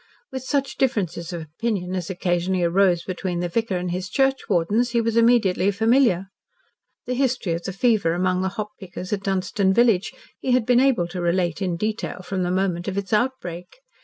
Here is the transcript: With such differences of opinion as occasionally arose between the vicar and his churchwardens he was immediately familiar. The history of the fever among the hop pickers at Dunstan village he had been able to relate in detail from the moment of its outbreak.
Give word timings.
With 0.31 0.41
such 0.41 0.77
differences 0.79 1.31
of 1.31 1.43
opinion 1.43 1.93
as 1.93 2.09
occasionally 2.09 2.63
arose 2.63 3.03
between 3.03 3.39
the 3.39 3.47
vicar 3.47 3.77
and 3.77 3.91
his 3.91 4.09
churchwardens 4.09 4.89
he 4.93 4.99
was 4.99 5.15
immediately 5.15 5.69
familiar. 5.69 6.31
The 7.05 7.13
history 7.13 7.53
of 7.53 7.61
the 7.65 7.71
fever 7.71 8.13
among 8.15 8.41
the 8.41 8.49
hop 8.57 8.71
pickers 8.79 9.13
at 9.13 9.21
Dunstan 9.21 9.75
village 9.75 10.11
he 10.39 10.53
had 10.53 10.65
been 10.65 10.79
able 10.79 11.07
to 11.09 11.21
relate 11.21 11.61
in 11.61 11.77
detail 11.77 12.21
from 12.23 12.41
the 12.41 12.49
moment 12.49 12.87
of 12.87 12.97
its 12.97 13.13
outbreak. 13.13 13.75